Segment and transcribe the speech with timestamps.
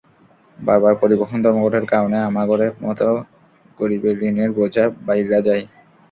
[0.59, 3.07] বারবার পরিবহন ধর্মঘটের কারণে আমাগরে মতো
[3.79, 5.63] গরিবের ঋণের বোঝা বাইড়্যা যায়।